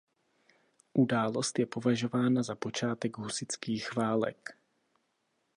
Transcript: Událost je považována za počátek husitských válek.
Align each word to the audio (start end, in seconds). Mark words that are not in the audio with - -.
Událost 0.93 1.59
je 1.59 1.65
považována 1.65 2.43
za 2.43 2.55
počátek 2.55 3.17
husitských 3.17 3.95
válek. 3.95 4.57